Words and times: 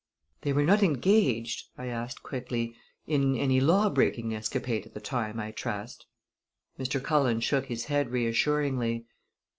"They 0.41 0.51
were 0.51 0.63
not 0.65 0.81
engaged," 0.81 1.67
I 1.77 1.85
asked 1.85 2.23
quickly, 2.23 2.73
"in 3.05 3.35
any 3.35 3.59
lawbreaking 3.61 4.33
escapade 4.33 4.87
at 4.87 4.95
the 4.95 4.99
time, 4.99 5.39
I 5.39 5.51
trust!" 5.51 6.07
Mr. 6.79 6.99
Cullen 7.03 7.39
shook 7.39 7.67
his 7.67 7.85
head 7.85 8.09
reassuringly. 8.09 9.05